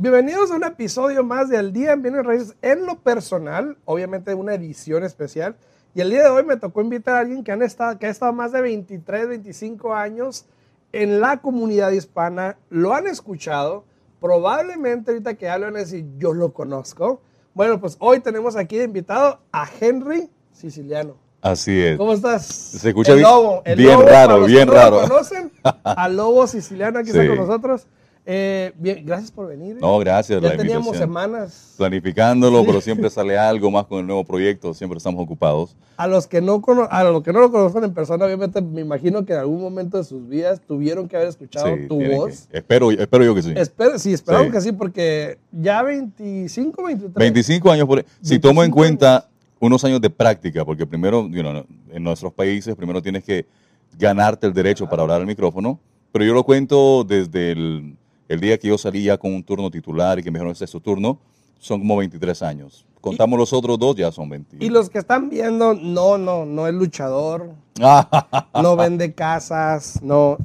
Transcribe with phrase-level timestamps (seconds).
[0.00, 4.32] Bienvenidos a un episodio más de Al Día en Bienes Raíces en lo personal, obviamente
[4.32, 5.56] una edición especial.
[5.92, 8.10] Y el día de hoy me tocó invitar a alguien que, han estado, que ha
[8.10, 10.46] estado más de 23, 25 años
[10.92, 13.84] en la comunidad hispana, lo han escuchado,
[14.20, 17.20] probablemente ahorita que hablan a decir, yo lo conozco.
[17.54, 21.27] Bueno, pues hoy tenemos aquí de invitado a Henry Siciliano.
[21.40, 21.96] Así es.
[21.96, 22.44] ¿Cómo estás?
[22.46, 25.00] Se escucha el bien, lobo, el bien lobo, raro, que bien no raro.
[25.02, 25.52] conocen?
[25.84, 27.28] Al lobo siciliano aquí está Sí.
[27.28, 27.86] con nosotros.
[28.30, 29.76] Eh, bien, gracias por venir.
[29.76, 29.78] ¿eh?
[29.80, 30.42] No, gracias.
[30.42, 31.08] ya la teníamos invitación.
[31.08, 31.74] semanas.
[31.78, 34.74] Planificándolo, pero siempre sale algo más con el nuevo proyecto.
[34.74, 35.76] Siempre estamos ocupados.
[35.96, 38.82] A los que no cono- a los que no lo conocen en persona, obviamente me
[38.82, 42.48] imagino que en algún momento de sus vidas tuvieron que haber escuchado Sí, tu voz.
[42.50, 43.54] que- espero, espero yo que sí.
[43.56, 44.52] Espero, sí, esperamos Sí.
[44.52, 47.14] que sí, porque ya 25, 23.
[47.14, 47.86] 25 años.
[47.86, 49.27] Por, si tomo en 25 cuenta
[49.60, 53.46] unos años de práctica, porque primero, you know, en nuestros países, primero tienes que
[53.98, 55.78] ganarte el derecho para hablar al micrófono.
[56.12, 57.96] Pero yo lo cuento desde el,
[58.28, 60.64] el día que yo salí ya con un turno titular y que me dijeron, este
[60.64, 61.18] es tu turno,
[61.58, 62.86] son como 23 años.
[63.00, 64.56] Contamos los otros dos, ya son 20.
[64.60, 67.50] Y los que están viendo, no, no, no es luchador,
[68.54, 70.38] no vende casas, no.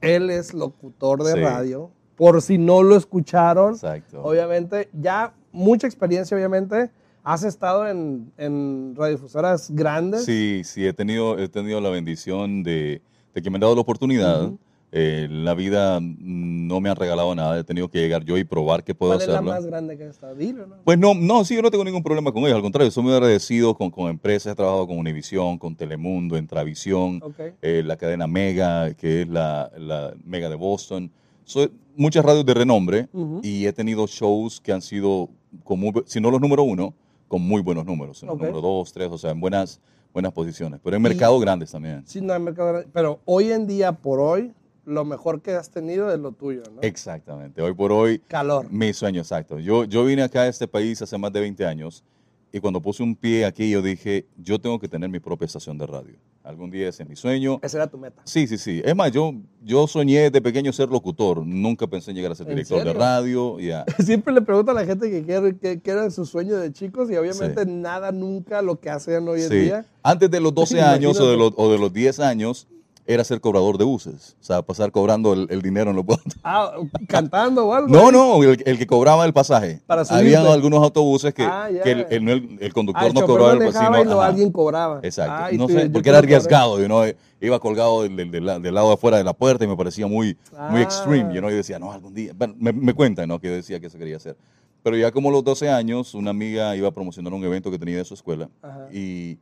[0.00, 1.40] Él es locutor de Sí.
[1.40, 1.90] radio.
[2.16, 4.22] Por si no lo escucharon, Exacto.
[4.22, 6.90] obviamente, ya mucha experiencia, obviamente.
[7.24, 10.24] Has estado en, en radiodifusoras grandes.
[10.24, 13.00] Sí, sí, he tenido, he tenido la bendición de,
[13.34, 14.50] de que me han dado la oportunidad.
[14.94, 18.44] Eh, la vida mm, no me han regalado nada, he tenido que llegar yo y
[18.44, 19.50] probar que puedo ¿Cuál es la hacerlo.
[19.52, 20.34] más grande que has estado?
[20.34, 20.76] Dilo, ¿no?
[20.84, 23.12] Pues no, no, sí, yo no tengo ningún problema con ellos, al contrario, soy muy
[23.14, 27.40] agradecido con, con empresas, he trabajado con Univisión, con Telemundo, Entravisión, Ok.
[27.62, 31.10] eh, la cadena Mega, que es la, la Mega de Boston.
[31.44, 33.40] Soy, muchas radios de renombre Ujú.
[33.42, 35.30] y he tenido shows que han sido,
[35.64, 36.92] bu- si no los número uno,
[37.32, 38.42] con muy buenos números, en los Ok.
[38.42, 39.80] número dos, tres, o sea, en buenas,
[40.12, 42.02] buenas posiciones, pero en mercados grandes también.
[42.06, 42.88] Sí, no hay mercado grande.
[42.92, 44.52] Pero hoy en día, por hoy,
[44.84, 46.82] lo mejor que has tenido es lo tuyo, ¿no?
[46.82, 48.70] Exactamente, hoy por hoy, Calor.
[48.70, 49.58] mi sueño, exacto.
[49.58, 52.04] Yo, yo vine acá a este país hace más de 20 años
[52.52, 55.78] y cuando puse un pie aquí, yo dije, yo tengo que tener mi propia estación
[55.78, 56.14] de radio.
[56.44, 57.58] Algún día ese es mi sueño.
[57.62, 58.20] Esa era tu meta.
[58.24, 58.82] Sí, sí, sí.
[58.84, 59.32] Es más, yo,
[59.62, 61.46] yo soñé de pequeño ser locutor.
[61.46, 63.58] Nunca pensé en llegar a ser ¿En director de radio.
[63.60, 63.84] ya.
[64.04, 67.10] Siempre le pregunto a la gente que quiere, que, que era su sueño de chicos
[67.10, 67.70] y obviamente Sí.
[67.70, 69.54] nada nunca lo que hacen hoy en Sí.
[69.56, 69.86] día.
[70.02, 72.66] Antes de los 12 años o de, los, o de los 10 años,
[73.06, 74.36] era ser cobrador de buses.
[74.40, 76.24] O sea, pasar cobrando el, el dinero en los buses.
[76.44, 76.72] Ah,
[77.08, 77.88] cantando o algo.
[77.88, 79.80] No, no, el, el que cobraba el pasaje.
[79.86, 80.02] Para.
[80.02, 83.52] Habían algunos autobuses que, Ah, que el, el- el- el Ah, conductor el no cobraba
[83.54, 84.26] el ajá.
[84.26, 85.00] alguien cobraba.
[85.02, 85.34] Exacto.
[85.36, 87.04] Ah, no tú- sé, porque era arriesgado, you know,
[87.40, 89.76] Iba colgado del, del- del la- del lado de afuera de la puerta y me
[89.76, 90.36] parecía muy,
[90.70, 90.82] muy Ah.
[90.82, 92.32] extreme, you know, y decía, no, algún día.
[92.36, 93.40] Bueno, me, me cuentan, ¿no?
[93.40, 94.36] Que yo decía que eso quería hacer.
[94.84, 97.78] Pero ya como a los 12 años, una amiga iba a promocionar un evento que
[97.80, 98.86] tenía de su escuela Ajá.
[98.92, 99.38] y,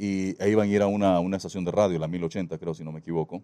[0.00, 2.82] y e iban a ir a una, una estación de radio, la 1080, creo, si
[2.82, 3.42] no me equivoco.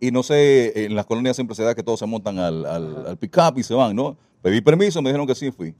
[0.00, 3.06] Y no sé, en las colonias siempre se da que todos se montan al, al,
[3.06, 4.16] al pick-up y se van, ¿no?
[4.42, 5.72] Pedí permiso, me dijeron que sí, fui.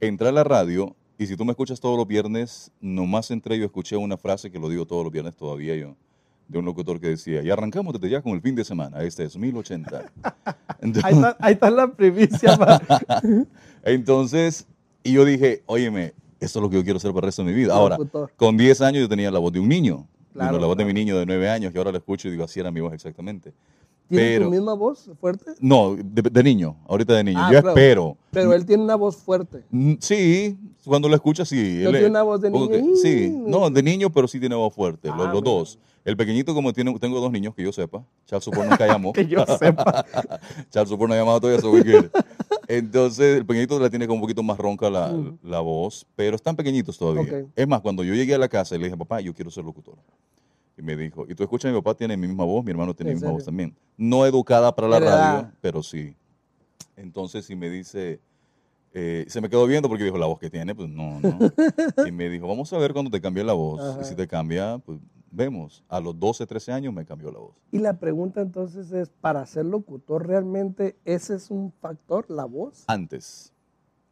[0.00, 3.64] Entré a la radio y si tú me escuchas todos los viernes, nomás entré yo
[3.64, 5.94] escuché una frase que lo digo todos los viernes todavía yo,
[6.48, 9.22] de un locutor que decía, y arrancamos desde ya con el fin de semana, este
[9.22, 10.12] es 1080.
[10.80, 12.58] Entonces, Ahí está, ahí está la primicia.
[13.84, 14.66] entonces,
[15.02, 17.50] y yo dije, óyeme, esto es lo que yo quiero hacer para el resto de
[17.52, 17.74] mi vida.
[17.74, 17.98] Ahora,
[18.36, 20.06] con 10 años yo tenía la voz de un niño.
[20.32, 22.44] Claro, la voz de mi niño de 9 años, que ahora la escucho y digo,
[22.44, 23.54] así era mi voz exactamente.
[24.08, 25.52] ¿Tiene Pero- tu misma voz fuerte?
[25.60, 27.38] No, de, de niño, ahorita de niño.
[27.40, 27.68] Ah, yo claro.
[27.70, 28.16] espero.
[28.30, 29.64] Pero él tiene una voz fuerte.
[29.70, 31.80] Mm, Sí, cuando lo escuchas, sí.
[31.82, 32.94] ¿No Él- tiene una voz de niño?
[33.02, 35.50] Sí, no, de niño, pero sí tiene voz fuerte, los, Ah, los mira.
[35.50, 35.78] dos.
[36.04, 38.04] El pequeñito, como tiene, tengo dos niños, que yo sepa.
[38.26, 39.12] Charles Support nunca llamó.
[39.14, 40.04] Que yo sepa.
[40.70, 42.06] Charles Support no ha llamado todavía, so we good.
[42.68, 45.38] Entonces, el pequeñito la tiene como un poquito más ronca la, Mm.
[45.42, 47.44] la voz, pero están pequeñitos todavía.
[47.54, 49.64] Es más, cuando yo llegué a la casa y le dije, papá, yo quiero ser
[49.64, 49.96] locutor.
[50.78, 53.10] Y me dijo, y tú escuchas, mi papá tiene mi misma voz, mi hermano tiene
[53.10, 53.74] mi ¿En misma voz también.
[53.96, 56.14] No educada para la radio, pero sí.
[56.96, 58.20] Entonces, si me dice,
[58.92, 61.38] eh, se me quedó viendo porque dijo, la voz que tiene, pues no, no.
[62.06, 63.80] y me dijo, vamos a ver cuando te cambie la voz.
[63.80, 64.00] Ajá.
[64.02, 64.98] Y si te cambia, pues
[65.36, 65.84] vemos.
[65.88, 67.54] A los 12, 13 años me cambió la voz.
[67.70, 72.84] Y la pregunta entonces es, para ser locutor, ¿realmente ese es un factor, la voz?
[72.86, 73.52] Antes,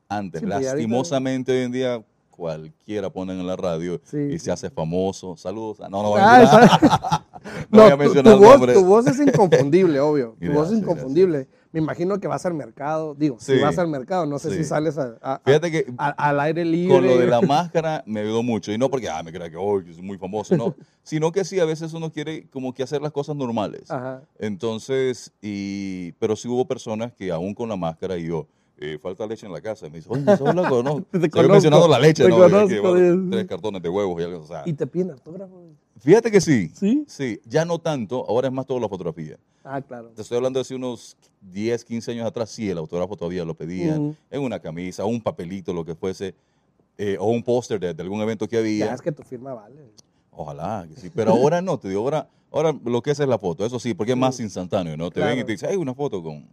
[0.08, 2.04] antes, Sí, porque ahorita- lastimosamente hoy en día
[2.34, 5.36] cualquiera ponen en la radio Sí, y se hace famoso.
[5.36, 5.78] Saludos.
[5.80, 7.24] Ah, No, no voy Ah, a mencionar, esa-
[7.70, 8.76] no voy a tu- mencionar tu, voz, nombres.
[8.76, 10.36] tu voz es inconfundible, obvio.
[10.40, 11.48] Tu voz es Gracias, inconfundible.
[11.72, 13.14] Me imagino que vas al mercado.
[13.16, 14.58] Digo, si vas al mercado, no sé Sí.
[14.58, 16.94] si sales a- a- a- Fíjate que a- al aire libre.
[16.94, 17.40] con lo de la
[17.72, 18.70] máscara me ayudó mucho.
[18.72, 20.74] Y no porque, ah, me crea que hoy soy muy famoso, no.
[21.02, 23.90] Sino que sí, a veces uno quiere como que hacer las cosas normales.
[23.90, 24.22] Ajá.
[24.38, 28.46] Entonces, y, pero sí hubo personas que aún con la máscara y yo,
[28.78, 29.86] eh, falta leche en la casa.
[29.86, 30.82] Y me dice, oye, ¿sos loco?
[30.82, 32.68] No, Te conozco, mencionando la leche, te ¿no?
[32.68, 34.62] Que, bueno, tres cartones de huevos y algo, o sea.
[34.66, 35.62] Y te piden autógrafo.
[36.00, 36.70] Fíjate que sí.
[36.74, 37.04] ¿Sí?
[37.06, 39.36] Sí, ya no tanto, ahora es más todo la fotografía.
[39.62, 40.10] Ah, claro.
[40.10, 43.54] Te estoy hablando de hace unos 10, 15 años atrás, sí, el autógrafo todavía lo
[43.54, 46.34] pedían, en una camisa, un papelito, lo que fuese,
[46.98, 48.86] eh, o un póster de, de algún evento que había.
[48.86, 49.76] Ya es que tu firma vale.
[50.32, 53.38] Ojalá que sí, pero ahora no, te digo, ahora, ahora lo que es es la
[53.38, 55.08] foto, eso sí, porque es más instantáneo, ¿no?
[55.10, 55.30] Te Claro.
[55.30, 56.46] ven y te dicen, hay una foto con,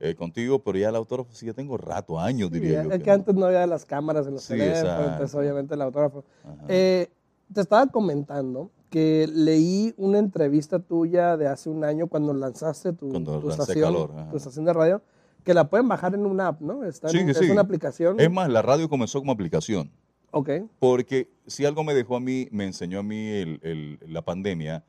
[0.00, 2.90] eh, contigo, pero ya el autógrafo sí, ya tengo rato, años, diría yo.
[2.90, 6.24] es que antes no había las cámaras en los Sí, teléfonos, entonces obviamente el autógrafo.
[6.68, 7.08] Eh,
[7.52, 13.10] te estaba comentando que leí una entrevista tuya de hace un año cuando lanzaste tu,
[13.10, 14.30] Cuando tu estación, Calor, ajá.
[14.30, 15.02] tu estación de radio,
[15.44, 16.82] que la pueden bajar en una app, ¿no?
[16.84, 18.18] Está en Sí, que es una aplicación.
[18.18, 19.90] Es más, la radio comenzó como aplicación.
[20.32, 20.50] Ok.
[20.78, 24.82] Porque si algo me dejó a mí, me enseñó a mí el- el- la pandemia,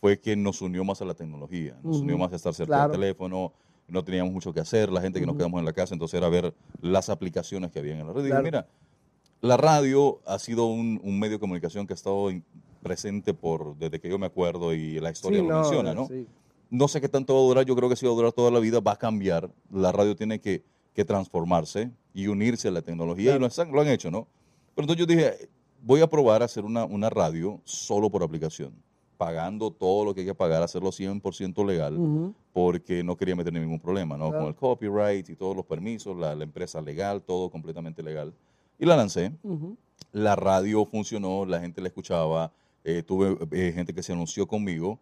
[0.00, 2.92] fue que nos unió más a la tecnología, nos unió más a estar cerca Claro.
[2.92, 3.52] del teléfono,
[3.88, 6.28] no teníamos mucho que hacer, la gente que nos quedamos en la casa, entonces era
[6.28, 8.22] ver las aplicaciones que había en la radio.
[8.24, 8.66] Dije, mira,
[9.40, 12.30] la radio ha sido un, un medio de comunicación que ha estado
[12.82, 16.06] presente por desde que yo me acuerdo y la historia Sí, lo menciona, ¿no?
[16.06, 16.26] sí.
[16.68, 18.50] No sé qué tanto va a durar, yo creo que sí va a durar toda
[18.50, 19.48] la vida, va a cambiar.
[19.70, 23.70] La radio tiene que, que transformarse y unirse a la tecnología Claro.
[23.70, 24.26] y lo, han hecho, ¿no?
[24.74, 25.48] Pero entonces yo dije,
[25.82, 28.74] voy a probar a hacer una, una radio solo por aplicación,
[29.16, 33.80] pagando todo lo que hay que pagar, hacerlo 100% legal, porque no quería meter ningún
[33.80, 34.28] problema, ¿no?
[34.28, 34.44] Claro.
[34.44, 38.34] Con el copyright y todos los permisos, la, la empresa legal, todo completamente legal.
[38.78, 39.32] Y la lancé.
[40.12, 42.52] La radio funcionó, la gente la escuchaba,
[42.84, 45.00] eh, tuve eh, gente que se anunció conmigo,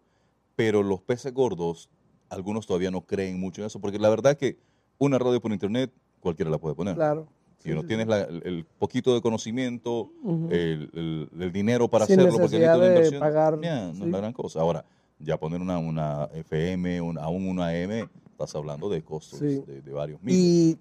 [0.55, 1.89] pero los peces gordos,
[2.29, 4.57] algunos todavía no creen mucho en eso, porque la verdad que
[4.97, 6.95] una radio por internet cualquiera la puede poner.
[6.95, 7.27] Claro.
[7.65, 8.09] Si Sí, no sí, tienes sí.
[8.11, 10.11] la- el, poquito de conocimiento,
[10.51, 14.03] el, el- el dinero para Sin hacerlo, porque una de inversión, pagar, ya, no sí.
[14.03, 14.61] es la gran cosa.
[14.61, 14.85] Ahora,
[15.17, 19.63] ya poner una, una FM, un- aún una AM, estás hablando de costos Sí.
[19.65, 20.39] de, de varios miles.
[20.39, 20.77] Y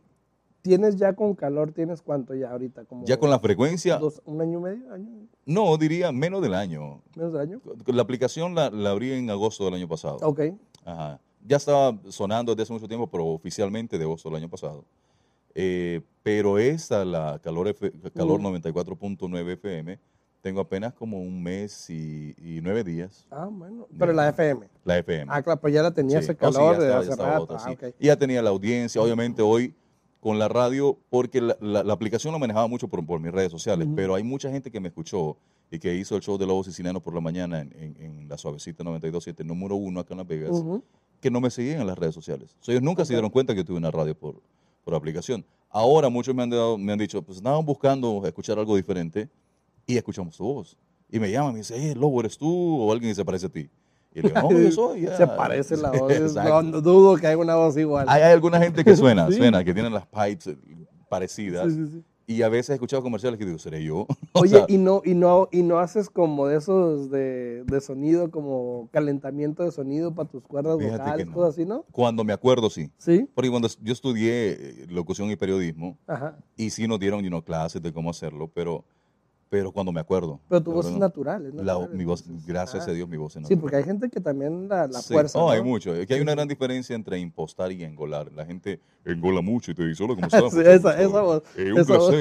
[0.61, 2.85] tienes ya con calor, ¿tienes cuánto ya ahorita?
[2.85, 4.93] Como ya con la frecuencia, dos- ¿Un año y medio?
[4.93, 5.09] ¿Año?
[5.47, 7.01] no, diría menos del año.
[7.17, 7.61] ¿Menos de año?
[7.87, 10.19] La aplicación la, la abrí en agosto del año pasado.
[10.23, 10.41] Ok.
[10.85, 11.19] Ajá.
[11.47, 14.85] Ya estaba sonando desde hace mucho tiempo, pero oficialmente de agosto del año pasado.
[15.55, 18.47] Eh, pero esta, la Calor, F- Calor Mm.
[18.47, 19.99] 94.9 FM,
[20.41, 23.27] tengo apenas como un mes y, y nueve días.
[23.31, 23.87] Ah, bueno.
[23.99, 24.69] Pero la FM.
[24.85, 25.27] La FM.
[25.33, 26.25] Ah, claro, pues ya la tenía Sí.
[26.25, 27.43] ese Oh, sí, calor ya de estaba- hace ya estaba rato.
[27.45, 27.95] otra, Ah, sí.
[27.99, 29.75] Y ya tenía la audiencia, obviamente hoy
[30.21, 33.51] con la radio, porque la, la- la aplicación la manejaba mucho por, por mis redes
[33.53, 35.37] sociales, pero hay mucha gente que me escuchó
[35.71, 38.39] y que hizo el show de Lobos Sicilianos por la mañana en, en- en la
[38.39, 40.63] Suavecita 92.7, número uno acá en Las Vegas,
[41.21, 42.57] que no me seguían en las redes sociales.
[42.67, 44.41] Ellos nunca se dieron cuenta que yo tuve una radio por,
[44.85, 45.45] por aplicación.
[45.71, 49.29] Ahora muchos me han, dado- me han dicho, pues estaban buscando escuchar algo diferente
[49.87, 50.77] y escuchamos tu voz.
[51.11, 52.49] Y me llaman y me dicen, hey, Lobo, ¿eres tú?
[52.81, 53.69] O alguien que se parece a ti.
[54.15, 55.03] Y le digo, no, yo soy.
[55.03, 55.17] ya".
[55.17, 56.13] Se parece la voz.
[56.35, 58.07] No, no dudo que haya una voz igual.
[58.09, 59.35] Hay, hay alguna gente que suena, Sí.
[59.37, 60.57] suena, que tienen las pipes eh,
[61.09, 61.73] parecidas.
[61.73, 62.05] Sí, sí, sí.
[62.27, 64.07] Y a veces he escuchado comerciales que digo, ¿seré yo?
[64.37, 67.81] O Oye, sea, y no, y no, y no haces como de esos de, de
[67.81, 71.33] sonido, como calentamiento de sonido para tus cuerdas vocales, no.
[71.33, 71.85] cosas así, ¿no?
[71.93, 72.91] cuando me acuerdo, sí.
[72.99, 73.29] Sí.
[73.35, 76.37] Porque cuando yo estudié eh, locución y periodismo, Ajá.
[76.57, 78.85] y sí nos dieron you know, clases de cómo hacerlo, pero,
[79.55, 80.41] pero cuando me acuerdo.
[80.49, 82.91] Pero tu la voz es natural, es la- natural, mi voz, gracias ah.
[82.91, 83.61] a Dios, mi voz es Sí, natural.
[83.61, 85.13] porque hay gente que también la, la Sí.
[85.15, 85.39] fuerza.
[85.39, 85.51] No, ¿no?
[85.53, 85.95] hay mucho.
[85.95, 86.37] Es que hay Sí, una sí.
[86.39, 88.33] gran diferencia entre impostar y engolar.
[88.33, 90.53] La gente engola mucho y te dice, hola, ¿cómo estás?
[90.53, 92.13] Sí, esa- esa voz, Eh, un esa voz.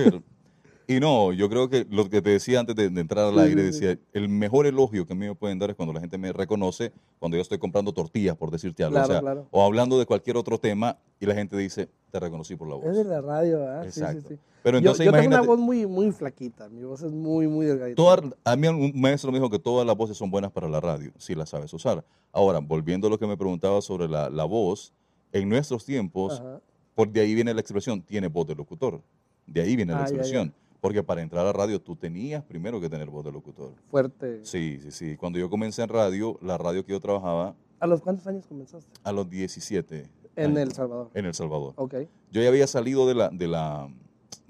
[0.87, 3.63] Y no, yo creo que lo que te decía antes de, de entrar al aire,
[3.63, 6.31] decía, el mejor elogio que a mí me pueden dar es cuando la gente me
[6.33, 8.95] reconoce, cuando yo estoy comprando tortillas, por decirte algo.
[8.95, 9.47] Claro, o, sea, claro.
[9.51, 12.85] o hablando de cualquier otro tema y la gente dice, te reconocí por la voz.
[12.85, 13.81] Es de la radio, ¿verdad?
[13.83, 14.21] Sí, Exacto.
[14.29, 14.39] sí, sí.
[14.61, 17.65] Pero Yo- entonces yo, tengo una voz muy, muy flaquita, mi voz es muy, muy
[17.65, 17.95] delgadita.
[17.95, 20.79] toda- a mí un maestro me dijo que todas las voces son buenas para la
[20.79, 22.03] radio, si las sabes usar.
[22.31, 24.93] Ahora, volviendo a lo que me preguntaba sobre la, la voz,
[25.33, 26.61] en nuestros tiempos, Ajá.
[26.95, 29.01] por de ahí viene la expresión, tiene voz de locutor.
[29.45, 30.51] De ahí viene la ya, ya.
[30.83, 33.71] Porque para entrar a radio tú tenías primero que tener voz de locutor.
[33.89, 34.43] Fuerte.
[34.43, 35.15] Sí, sí, sí.
[35.15, 38.91] Cuando yo comencé en radio, la radio que yo trabajaba ¿A los cuántos años comenzaste?
[39.01, 40.09] a los 17.
[40.35, 41.09] En años, El Salvador.
[41.13, 41.71] En El Salvador.
[41.77, 41.93] Ok.
[42.31, 43.87] Yo ya había salido de la, de la,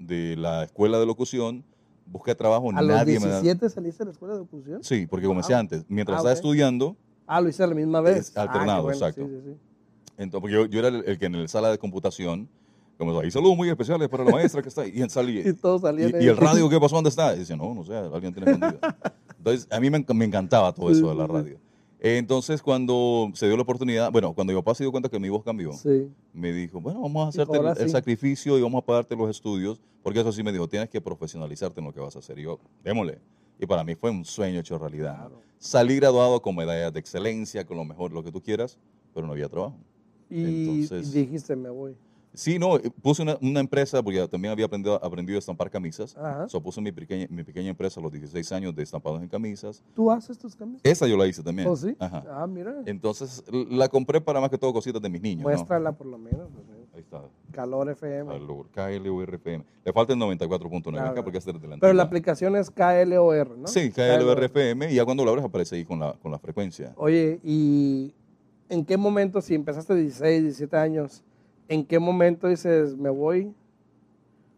[0.00, 1.62] de la escuela de locución,
[2.06, 3.40] busqué trabajo, ¿A los nadie me da...
[3.40, 4.82] 17 saliste de la escuela de locución?
[4.82, 5.60] Sí, porque comencé Wow.
[5.60, 5.84] antes.
[5.88, 6.96] Mientras Ah, estaba estudiando,
[7.28, 8.36] Ah, lo hice a la misma vez.
[8.36, 8.96] Alternado, ah, bueno.
[8.98, 9.24] exacto.
[9.24, 9.56] Sí, sí, sí.
[10.18, 12.48] entonces, porque yo, yo era el, el que en la sala de computación,
[12.98, 14.92] como y saludos muy especiales para la maestra que está ahí.
[14.94, 16.24] Y salí, Y salían ¿Y, ahí.
[16.24, 16.94] y el radio qué pasó?
[16.96, 17.34] ¿Dónde está?
[17.34, 18.80] Y dice, no, no sé, alguien tiene escondido.
[19.38, 21.58] Entonces, a mí me, me encantaba todo eso de la radio.
[22.00, 25.30] Entonces, cuando se dio la oportunidad, bueno, cuando mi papá se dio cuenta que mi
[25.30, 26.10] voz cambió, Sí.
[26.34, 27.92] me dijo, bueno, vamos a hacerte el, "Ahora el sí".
[27.92, 31.80] sacrificio y vamos a pagarte los estudios, porque eso sí me dijo, tienes que profesionalizarte
[31.80, 32.38] en lo que vas a hacer.
[32.38, 33.20] Y yo, démosle.
[33.58, 35.16] Y para mí fue un sueño hecho realidad.
[35.16, 35.40] Claro.
[35.58, 38.78] Salí graduado con medallas de excelencia, con lo mejor, lo que tú quieras,
[39.14, 39.76] pero no había trabajo.
[40.28, 41.96] Y, Entonces- y dijiste, me voy.
[42.34, 46.16] Sí, no, eh, puse una, una empresa, porque también había aprendido, aprendido a estampar camisas.
[46.16, 46.48] Ajá.
[46.48, 49.82] So, puse mi pequeña, mi pequeña empresa a los 16 años de estampados en camisas.
[49.94, 50.80] ¿Tú haces tus camisas?
[50.84, 51.68] Esa yo la hice también.
[51.68, 51.96] ¿Oh, sí?
[51.98, 52.24] Ajá.
[52.28, 52.74] Ah, mira.
[52.86, 55.44] Entonces, la compré para más que todo cositas de mis niños.
[55.44, 55.48] ¿no?
[55.50, 56.48] Muéstrala por lo menos.
[56.52, 56.84] pues, eh.
[56.94, 57.22] Ahí está.
[57.50, 58.32] Calor FM.
[58.32, 59.64] Calor, KLORFM.
[59.84, 61.10] Le falta el 94.9 Claro.
[61.10, 63.66] acá porque es la Pero la aplicación es KLOR, ¿no?
[63.66, 66.92] Sí, KLORFM y ya cuando lo abres aparece ahí con la, con la frecuencia.
[66.96, 68.14] Oye, ¿y
[68.68, 71.22] en qué momento, si empezaste 16, 17 años,
[71.68, 73.52] en qué momento dices, me voy?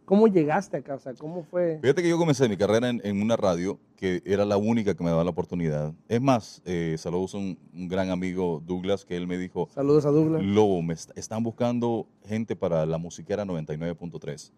[0.05, 0.95] ¿Cómo llegaste acá?
[0.95, 1.79] O sea, ¿cómo fue?
[1.81, 5.03] Fíjate que yo comencé mi carrera en, en una radio que era la única que
[5.03, 5.91] me daba la oportunidad.
[6.07, 10.05] Es más, eh, saludos a un, un gran amigo Douglas que él me dijo, Saludos
[10.05, 10.41] a Douglas.
[10.43, 14.51] Lobo, me est- están buscando gente para la Musiquera 99.3.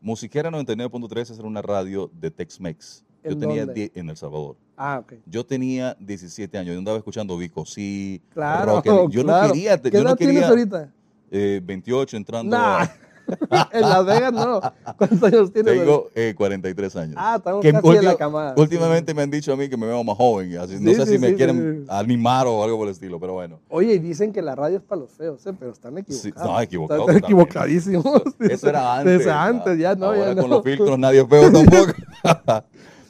[0.00, 3.04] Musiquera 99.3 es una radio de Tex-Mex.
[3.24, 3.90] Yo ¿En tenía dónde?
[3.92, 4.56] die- en El Salvador.
[4.76, 5.14] Ah, ok.
[5.26, 9.48] Yo tenía 17 años, yo andaba escuchando Vico sí, Claro, rock Yo claro.
[9.48, 10.92] no quería, ¿Qué yo edad no tienes ahorita?
[11.36, 12.56] Eh, 28 entrando.
[12.56, 12.82] Nah.
[12.82, 12.90] a-
[13.72, 14.60] en Las Vegas no.
[14.98, 15.78] ¿Cuántos años tienes?
[15.78, 17.14] tengo eh, 43 años.
[17.18, 18.54] Ah, estamos Que casi de la camada.
[18.58, 20.58] Últimamente me han dicho a mí que me veo más joven.
[20.58, 21.86] Así, no Sí, sé sí, si me sí, quieren sí.
[21.88, 23.60] animar o algo por el estilo, pero bueno.
[23.70, 25.54] Oye, y dicen que la radio es para los feos, ¿eh?
[25.58, 26.22] pero están equivocados.
[26.22, 27.26] Sí, no, equivocado Están totalmente.
[27.26, 28.22] equivocadísimos.
[28.40, 29.18] Eso era antes.
[29.18, 30.42] Desde antes, ya no, Ahora ya no.
[30.42, 31.92] con los filtros nadie es feo tampoco.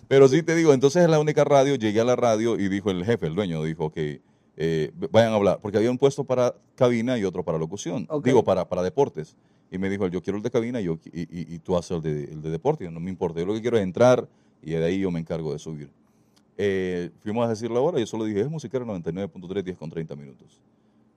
[0.07, 2.91] Pero sí te digo, entonces es la única radio, llegué a la radio y dijo
[2.93, 4.21] el jefe, el dueño, dijo que
[4.57, 8.25] eh, vayan a hablar, porque había un puesto para cabina y otro para locución, Ok.
[8.27, 9.37] digo, para, para deportes.
[9.71, 11.93] Y me dijo, yo quiero el de cabina y, yo, y, y- y tú haces
[11.97, 14.29] el de, el de deporte, no me importa, yo lo que quiero es entrar
[14.63, 15.91] y de ahí yo me encargo de subir.
[16.57, 20.15] Eh, fuimos a decir la hora, yo solo dije, es musiquero 99.3, 10 con 30
[20.15, 20.61] minutos.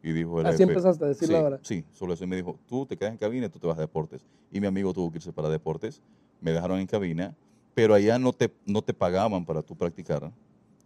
[0.01, 1.59] Y dijo el Así jefe, empezaste a decir sí, la hora.
[1.61, 2.23] Sí, solo eso.
[2.23, 4.25] Y me dijo, tú te quedas en cabina y tú te vas a deportes.
[4.51, 6.01] Y mi amigo tuvo que irse para deportes.
[6.39, 7.35] Me dejaron en cabina,
[7.73, 10.31] pero allá no te, no te pagaban para tú practicar.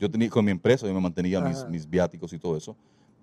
[0.02, 2.76] Yo tenía con mi empresa, yo me mantenía mis, mis viáticos y todo eso.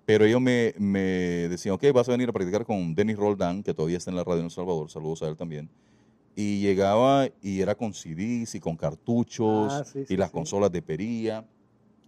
[0.05, 1.01] Pero ellos me, me
[1.49, 4.23] decían, ok, vas a venir a practicar con Denis Roldán, que todavía está en la
[4.23, 4.89] radio en El Salvador.
[4.89, 5.69] Saludos a él también.
[6.37, 10.33] Y llegaba y era con CDs y con cartuchos Ah, sí, y sí, las sí.
[10.33, 11.45] consolas de pería.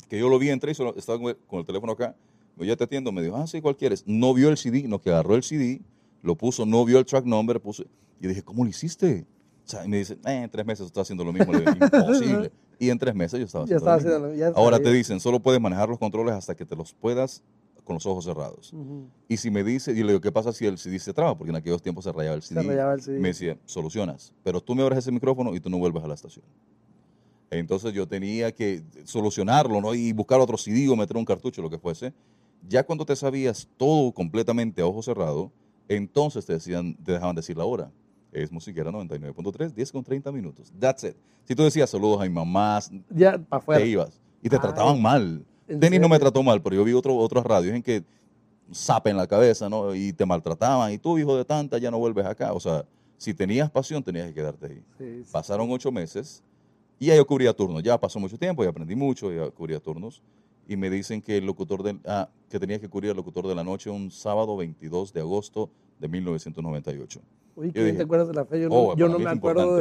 [0.10, 2.16] Que yo lo vi, entré y estaba con el- teléfono acá.
[2.58, 3.12] Ya te atiendo.
[3.12, 4.04] Me dijo, ah, sí, ¿cuál quieres?
[4.08, 5.82] No vio el CD, no, que agarró el CD,
[6.24, 7.84] lo puso, no vio el track number, puso.
[8.22, 9.26] Y dije, ¿cómo lo hiciste?
[9.66, 11.52] O sea, y me dice, eh, en tres meses estás haciendo lo mismo.
[11.54, 12.52] Le digo, Imposible.
[12.82, 14.34] Y en tres meses yo estaba Ya haciendo estaba lo mismo.
[14.34, 14.56] haciendo.
[14.56, 17.44] ya Ahora te dicen, solo puedes manejar los controles hasta que te los puedas
[17.84, 18.74] con los ojos cerrados.
[18.74, 19.08] Ujú.
[19.28, 21.38] Y si me dice, y le digo, ¿qué pasa si el CD se traba?
[21.38, 22.60] Porque en aquellos tiempos se rayaba el CD.
[22.64, 23.20] Se rayaba el CD.
[23.20, 26.16] Me decía, solucionas, pero tú me abres ese micrófono y tú no vuelves a la
[26.16, 26.44] estación.
[27.52, 29.94] Entonces yo tenía que solucionarlo, ¿no?
[29.94, 32.14] Y buscar otro CD o meter un cartucho, lo que fuese.
[32.68, 35.52] Ya cuando te sabías todo completamente a ojo cerrado,
[35.88, 37.92] entonces te, decían, te dejaban decir la hora.
[38.32, 40.72] Es musiquera 99.3, 10 con 30 minutos.
[40.80, 41.16] That's it.
[41.44, 43.82] Si tú decías saludos a mi mamá, Ya, para afuera.
[43.82, 44.22] te ibas.
[44.42, 45.46] Y te Ay, trataban mal.
[45.68, 48.04] ¿en Denis no me trató mal, pero yo vi otro, otras radios en que
[48.74, 49.94] zapen la cabeza, ¿no?
[49.94, 50.92] Y te maltrataban.
[50.94, 52.54] Y tú, hijo de tanta, ya no vuelves acá.
[52.54, 52.86] O sea,
[53.18, 54.84] si tenías pasión, tenías que quedarte ahí.
[54.98, 55.30] Sí, sí.
[55.32, 56.42] Pasaron ocho meses
[57.00, 57.84] y ya yo cubría turnos.
[57.84, 60.22] Ya pasó mucho tiempo, ya aprendí mucho, ya cubría turnos.
[60.68, 63.56] Y me dicen que el locutor de, ah, que tenía que cubrir el locutor de
[63.56, 67.22] la noche un sábado 22 de agosto de 1998.
[67.56, 68.64] Uy, ¿quién dije, te acuerdas de la fecha?
[68.64, 69.76] Yo no, oh, yo no me acuerdo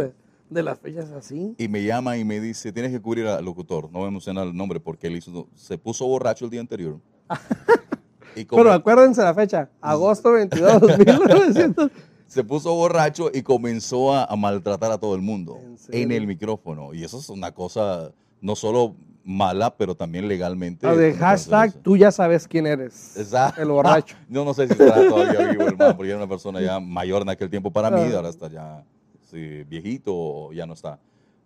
[0.48, 1.54] de, las fechas así.
[1.58, 3.90] Y me llama y me dice, tienes que cubrir al locutor.
[3.92, 6.98] No voy a mencionar el nombre porque él hizo, se puso borracho el día anterior.
[8.36, 11.90] y como- Pero acuérdense la fecha, agosto 22, 1900.
[12.26, 15.58] se puso borracho y comenzó a, a maltratar a todo el mundo
[15.88, 16.94] ¿En el micrófono.
[16.94, 18.94] Y eso es una cosa no solo
[19.24, 20.86] mala, pero también legalmente.
[20.86, 23.16] Ah, de hashtag, tú ya sabes quién eres.
[23.16, 23.60] Exacto.
[23.62, 24.16] El borracho.
[24.28, 27.22] Yo no sé si estará todavía vivo el man, porque era una persona ya mayor
[27.22, 28.16] en aquel tiempo para mí, Ah.
[28.16, 28.82] ahora está ya
[29.30, 30.98] sí, viejito o ya no está.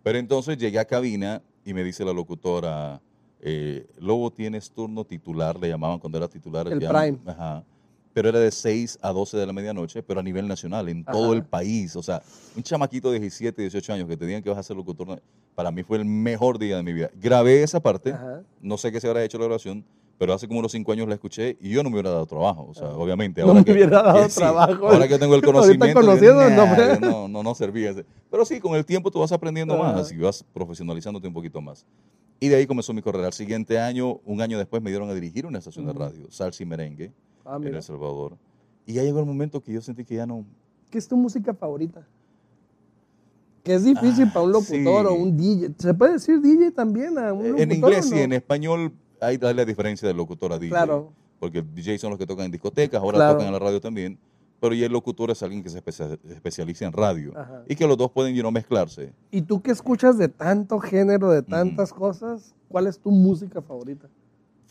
[0.03, 3.01] Pero entonces llegué a cabina y me dice la locutora,
[3.41, 6.67] eh, Lobo, tienes turno titular, le llamaban cuando era titular.
[6.67, 7.19] El ya- prime.
[7.27, 7.63] Ajá.
[8.15, 11.25] Pero era de 6 a 12 de la medianoche, pero a nivel nacional, en todo
[11.25, 11.33] Ajá.
[11.35, 11.97] el país.
[11.97, 12.21] O sea,
[12.55, 15.21] un chamaquito de 17, 18 años que te digan que vas a ser locutor,
[15.53, 17.11] para mí fue el mejor día de mi vida.
[17.21, 18.41] Grabé esa parte, Ajá.
[18.61, 19.83] no sé qué se habrá hecho la grabación,
[20.17, 22.65] pero hace como unos 5 años la escuché y yo no me hubiera dado trabajo.
[22.69, 23.41] O sea, obviamente.
[23.41, 24.87] No ahora me que- hubiera dado que sí, trabajo.
[24.87, 25.99] ahora que tengo el conocimiento.
[25.99, 26.99] conociendo, no, "Nah, hombre".
[27.01, 27.89] no, no, no servía.
[27.91, 28.05] ese".
[28.31, 29.91] Pero sí, con el tiempo tú vas aprendiendo Ajá.
[29.91, 31.85] más, así vas profesionalizándote un poquito más.
[32.39, 33.27] Y de ahí comenzó mi carrera.
[33.27, 36.63] Al siguiente año, un año después, me dieron a dirigir una estación de radio, Salsa
[36.63, 37.11] y Merengue,
[37.45, 37.75] Ah, en.
[37.75, 38.37] El Salvador.
[38.85, 40.45] Y ya llegó el momento que yo sentí que ya no,
[40.89, 42.05] ¿Qué es tu música favorita?
[43.63, 45.07] Que es difícil Ah, para un locutor sí.
[45.07, 45.73] o un DJ.
[45.79, 47.61] ¿Se puede decir DJ también a un locutor?
[47.61, 48.17] En inglés no?
[48.17, 50.69] en español hay la diferencia del locutor a DJ.
[50.69, 51.11] Claro.
[51.39, 53.33] Porque DJ son los que tocan en discotecas, ahora Claro.
[53.33, 54.17] tocan en la radio también.
[54.61, 57.33] Pero ya el locutor es alguien que se especia- especializa en radio.
[57.37, 57.63] Ajá.
[57.67, 59.11] Y que los dos pueden you know, mezclarse.
[59.31, 62.53] ¿Y tú que escuchas de tanto género, de tantas cosas?
[62.69, 64.07] ¿Cuál es tu música favorita?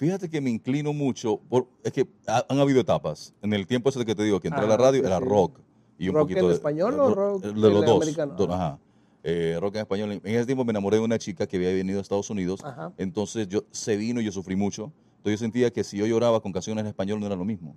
[0.04, 3.32] Fíjate que me inclino mucho, por, es que ha- han habido etapas.
[3.40, 5.18] En el tiempo ese que te digo, que entré a la Ajá, radio, sí, era
[5.18, 5.58] rock.
[5.98, 8.34] y un ¿Rock poquito en de español o rock de los en dos, americano?
[8.34, 8.78] do- ajá.
[9.22, 10.10] Eh, rock en español.
[10.12, 12.92] En ese tiempo me enamoré de una chica que había venido a Estados Unidos, Ajá.
[12.98, 14.92] entonces yo se vino y yo sufrí mucho.
[15.16, 17.74] Entonces yo sentía que si yo lloraba con canciones en español no era lo mismo.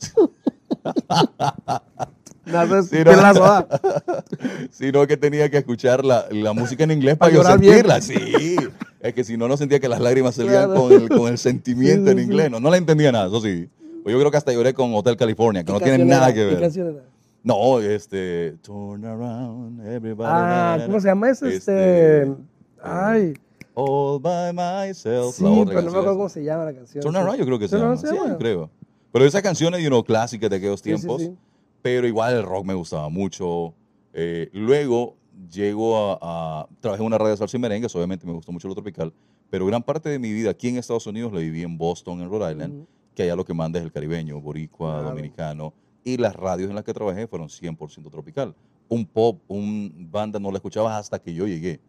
[2.46, 3.16] Nada, Sí, ¿qué no.
[3.16, 3.66] la
[4.70, 7.72] sino que tenía que escuchar la, la música en inglés Para para, yo llorar bien.
[7.74, 8.00] sentirla.
[8.00, 8.56] Sí,
[9.08, 10.74] es que si no, no sentía que las lágrimas salían Claro.
[10.82, 12.50] con, el, con el sentimiento Sí, en sí, inglés.
[12.50, 13.68] No, no la entendía nada, eso sí.
[14.02, 16.48] Pues yo creo que hasta lloré con Hotel California, que ¿Qué no tiene nada que
[16.48, 17.02] ¿Qué ver.
[17.42, 18.54] No, este.
[18.62, 20.28] Turn around, everybody.
[20.30, 21.54] Ah, ¿cómo se llama ese?
[21.54, 22.32] Este, Este.
[22.82, 23.34] Ay.
[23.74, 25.34] All by myself.
[25.36, 27.02] Sí, la otra pero no me acuerdo cómo se llama la canción.
[27.02, 27.20] Turn sí.
[27.20, 27.96] around, yo creo que se llama.
[27.96, 28.30] se Sí, llama.
[28.30, 28.70] yo creo.
[29.12, 31.22] Pero esas canciones, you know, clásicas de aquellos Sí, sí, tiempos.
[31.22, 31.34] sí.
[31.82, 33.74] Pero igual el rock me gustaba mucho.
[34.12, 35.16] Eh, luego
[35.50, 36.18] llego a,
[36.62, 39.12] a- Trabajé en una radio de salsa y merengues, obviamente me gustó mucho lo tropical.
[39.50, 42.28] Pero gran parte de mi vida aquí en Estados Unidos la viví en Boston, en
[42.28, 42.86] Rhode Island, Ujú.
[43.14, 45.08] que allá lo que manda es el caribeño, boricua, Claro.
[45.10, 45.72] dominicano.
[46.04, 48.54] Y las radios en las que trabajé fueron 100% tropical.
[48.88, 51.80] Un pop, un banda no la escuchabas hasta que yo llegué.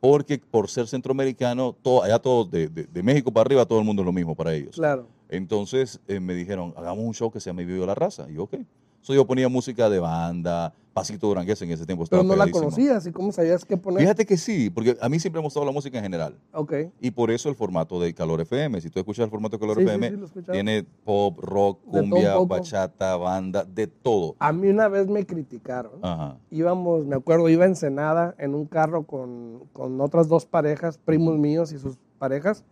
[0.00, 3.84] Porque por ser centroamericano, todo, allá todos, de, de- de México para arriba, todo el
[3.84, 4.76] mundo es lo mismo para ellos.
[4.76, 5.08] Claro.
[5.28, 8.26] Entonces eh, me dijeron, hagamos un show que se llama Vivo la Raza.
[8.30, 8.56] Y yo, ok.
[9.06, 12.04] So, yo ponía música de banda, Pasito Durangués en ese tiempo.
[12.10, 12.70] Pero estaba no la pegadísimo.
[12.72, 14.00] conocías y cómo sabías qué poner.
[14.00, 16.34] Fíjate que sí, porque a mí siempre me ha gustado la música en general.
[16.52, 16.72] Ok.
[17.00, 18.80] Y por eso el formato de Calor FM.
[18.80, 20.52] Si tú escuchas el formato de Calor Sí, sí, FM, sí, escuchado.
[20.54, 24.34] tiene pop, rock, cumbia, bachata, banda, de todo.
[24.40, 26.00] A mí una vez me criticaron.
[26.02, 26.36] Ajá.
[26.50, 31.38] Íbamos, me acuerdo, iba a Ensenada en un carro con, con otras dos parejas, primos
[31.38, 32.64] míos y sus parejas.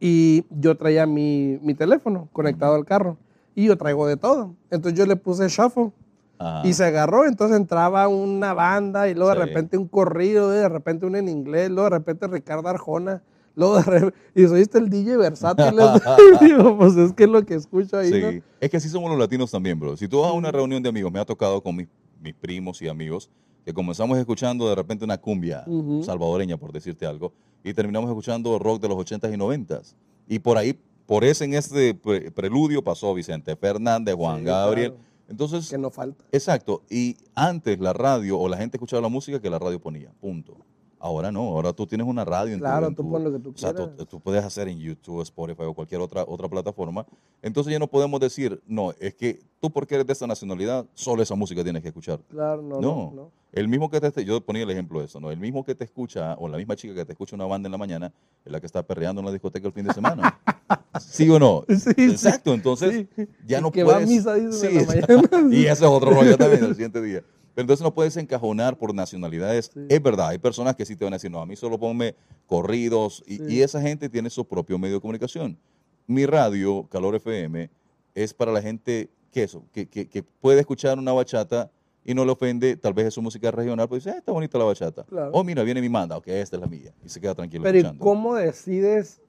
[0.00, 3.16] Y yo traía mi, mi teléfono conectado al carro.
[3.54, 4.54] Y yo traigo de todo.
[4.70, 5.92] Entonces yo le puse shuffle.
[6.38, 6.66] Ajá.
[6.66, 9.46] Y se agarró, entonces entraba una banda y luego de Sí.
[9.46, 13.22] repente un corrido, de repente uno en inglés, luego de repente Ricardo Arjona,
[13.54, 15.76] luego de repente, y soiste el DJ versátil.
[16.40, 18.42] Digo, pues es que es lo que escucho ahí, Sí, ¿no?
[18.60, 19.96] es que así somos los latinos también, bro.
[19.96, 21.86] Si tú vas a una reunión de amigos, me ha tocado con mis,
[22.20, 23.30] mis primos y amigos,
[23.64, 26.02] que comenzamos escuchando de repente una cumbia Ujú.
[26.02, 27.32] salvadoreña, por decirte algo,
[27.62, 29.94] y terminamos escuchando rock de los 80s y 90s.
[30.26, 30.76] Y por ahí,
[31.12, 34.92] por ese en este pre- preludio pasó Vicente Fernández, Juan Sí, Gabriel.
[34.92, 35.04] claro.
[35.28, 36.24] Entonces, Que no falta.
[36.32, 36.82] exacto.
[36.90, 40.10] Y antes la radio o la gente escuchaba la música que la radio ponía.
[40.20, 40.56] Punto.
[41.04, 43.42] Ahora no, ahora tú tienes una radio en tu- en tú tu- pones lo que
[43.42, 44.06] tú o sea, tú, quieras.
[44.08, 47.04] tú puedes hacer en YouTube, Spotify o cualquier otra, otra plataforma.
[47.42, 51.20] Entonces ya no podemos decir, no, es que tú porque eres de esta nacionalidad, solo
[51.20, 52.20] esa música tienes que escuchar.
[52.30, 53.12] Claro, no, no, No.
[53.14, 53.30] no.
[53.50, 55.30] El mismo que te, yo ponía el ejemplo de eso, ¿no?
[55.30, 57.72] El mismo que te escucha, o la misma chica que te escucha una banda en
[57.72, 58.10] la mañana,
[58.46, 60.38] es la que está perreando en la discoteca el fin de semana.
[61.00, 61.64] ¿Sí o no?
[61.68, 61.90] Sí.
[61.98, 63.26] Exacto, entonces Sí.
[63.46, 64.08] ya Y no que va a puedes...
[64.08, 65.16] misa, Sí, en la exacto.
[65.32, 65.54] mañana.
[65.56, 67.22] y ese es otro rollo también el siguiente día.
[67.54, 69.70] Pero entonces no puedes encajonar por nacionalidades.
[69.74, 69.80] Sí.
[69.88, 72.14] Es verdad, hay personas que sí te van a decir, no, a mí solo ponme
[72.46, 73.22] corridos.
[73.26, 73.42] Y, Sí.
[73.48, 75.58] y esa gente tiene su propio medio de comunicación.
[76.06, 77.70] Mi radio, Calor FM,
[78.14, 81.70] es para la gente que eso, que, que- que puede escuchar una bachata
[82.04, 84.58] y no le ofende, tal vez es su música regional, pues dice, "Ah, está bonita
[84.58, 85.04] la bachata.
[85.04, 85.30] Claro.
[85.32, 86.92] Oh, mira, viene mi manda, ok, esta es la mía.
[87.04, 89.20] Y se queda tranquilo Pero ¿y cómo decides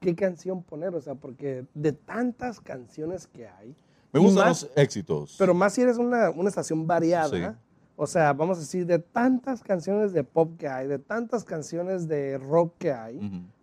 [0.00, 0.94] qué canción poner?
[0.94, 3.74] O sea, porque de tantas canciones que hay,
[4.12, 5.36] Me gustan más- los éxitos.
[5.38, 7.28] pero más si eres una, una estación variada.
[7.52, 7.58] Sí.
[7.98, 12.06] O sea, vamos a decir, de tantas canciones de pop que hay, de tantas canciones
[12.08, 13.20] de rock que hay.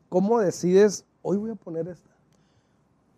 [0.10, 2.10] ¿cómo decides, hoy voy a poner esta?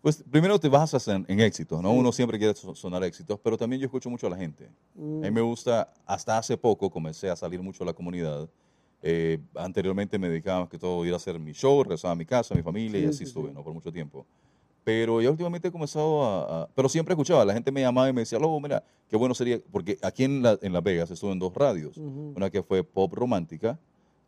[0.02, 1.90] Pues primero te basas en, en éxitos, ¿no?
[1.90, 1.98] Sí.
[1.98, 4.70] Uno siempre quiere so- sonar éxitos, pero también yo escucho mucho a la gente.
[4.94, 8.48] Mm, A mí me gusta, hasta hace poco comencé a salir mucho a la comunidad.
[9.02, 12.24] Eh, anteriormente me dedicaba más que todo ir a hacer mi show, regresaba a mi
[12.24, 13.52] casa, a mi familia y Sí, así sí, estuve.
[13.52, 13.62] ¿no?
[13.64, 14.24] Por mucho tiempo.
[14.86, 18.12] Pero ya últimamente he comenzado a, a- Pero siempre escuchaba, la gente me llamaba y
[18.12, 19.58] me decía, Lobo, mira, qué bueno sería...
[19.72, 21.96] Porque aquí en, la- en Las Vegas estuve en dos radios.
[21.96, 23.80] Una que fue Pop Romántica,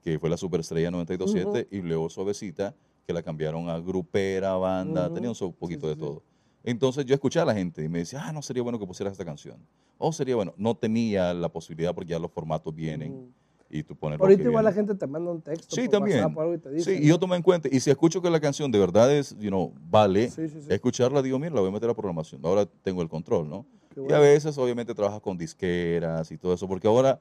[0.03, 2.75] que fue la Superestrella 927, y luego Suavecita,
[3.07, 5.15] que la cambiaron a grupera, banda, Ujú.
[5.15, 6.23] tenía un poquito Sí, de sí, todo.
[6.65, 9.13] Entonces yo escuchaba a la gente y me decía, ah, no sería bueno que pusieras
[9.13, 9.59] esta canción.
[9.97, 13.33] O sería bueno, no tenía la posibilidad porque ya los formatos vienen.
[13.71, 15.75] Y tú pones Ahorita igual la gente te manda un texto.
[15.77, 16.19] Sí, por también.
[16.21, 17.21] WhatsApp algo y te dice, Sí, y yo ¿no?
[17.21, 20.31] tomo en cuenta, y si escucho que la canción de verdad es, you know, vale,
[20.31, 20.73] Sí, sí, sí.
[20.73, 22.41] escucharla, digo, mira, la voy a meter a la programación.
[22.45, 23.67] Ahora tengo el control, ¿no?
[24.09, 27.21] Y a veces, obviamente, trabajas con disqueras y todo eso, porque ahora,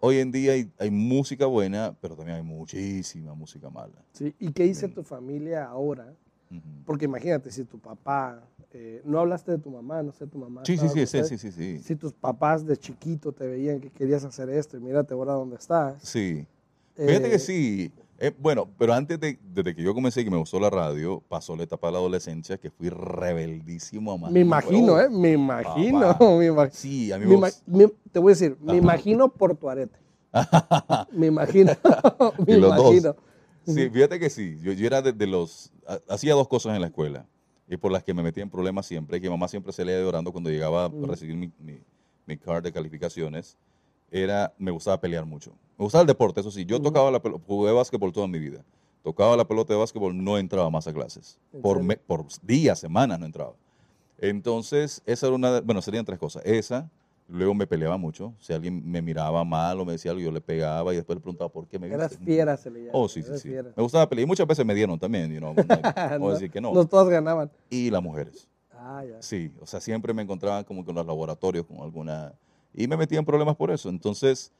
[0.00, 3.94] hoy en día hay, hay música buena, pero también hay muchísima música mala.
[4.12, 6.12] Sí, ¿Y qué dice tu familia ahora?
[6.84, 8.42] Porque imagínate, si tu papá,
[8.78, 10.62] eh, no hablaste de tu mamá, no sé, tu mamá.
[10.66, 11.78] Sí, sí, sí, sí, sí, sí, sí.
[11.78, 15.56] Si tus papás de chiquito te veían que querías hacer esto y mírate ahora dónde
[15.56, 16.02] estás.
[16.02, 16.46] Sí.
[16.94, 17.92] Fíjate Eh, que sí.
[18.18, 21.22] Eh, bueno, pero antes de, desde que yo comencé y que me gustó la radio,
[21.28, 25.00] pasó la etapa de la adolescencia que fui rebeldísimo a más Me no imagino.
[25.00, 25.08] ¿eh?
[25.10, 26.00] Me imagino.
[26.00, 26.24] Papá.
[26.38, 29.98] Me ima- Sí, a mí me te voy a decir, me imagino por tu arete.
[31.12, 31.72] me imagino.
[32.46, 32.90] me Y los dos.
[32.94, 33.16] imagino.
[33.66, 34.58] Sí, fíjate que sí.
[34.62, 35.72] Yo, yo era de, de los...
[35.86, 37.26] ha- Hacía dos cosas en la escuela
[37.68, 40.00] y por las que me metía en problemas siempre, que mi mamá siempre se leía
[40.00, 41.80] llorando cuando llegaba a recibir mi, mi-
[42.26, 43.56] mi card de calificaciones,
[44.10, 45.50] era, me gustaba pelear mucho.
[45.78, 46.64] Me gustaba el deporte, eso sí.
[46.64, 48.64] Yo tocaba la pelota, jugué básquetbol toda mi vida.
[49.02, 51.38] Tocaba la pelota de básquetbol, no entraba más a clases.
[51.52, 53.52] ¿En Por, me- por días, semanas no entraba.
[54.18, 56.42] Entonces, esa era una, de- bueno, serían tres cosas.
[56.44, 56.88] Esa,
[57.28, 58.34] luego me peleaba mucho.
[58.38, 61.20] Si alguien me miraba mal o me decía algo, yo le pegaba y después le
[61.20, 62.24] preguntaba por qué me Eras viste?".
[62.24, 62.90] fiera, se le llama.
[62.98, 63.48] Oh, sí, sí, eras sí.
[63.48, 63.72] fiera.
[63.76, 64.24] Me gustaba pelear.
[64.24, 65.64] Y muchas veces me dieron también, you know, no,
[66.18, 66.72] no decir que no.
[66.72, 67.50] No todas ganaban.
[67.70, 68.48] Y las mujeres.
[68.72, 69.20] Ah, ya.
[69.22, 72.32] Sí, o sea, siempre me encontraban como con los laboratorios, con alguna...
[72.74, 73.88] Y me metía en problemas por eso.
[73.88, 74.52] Entonces,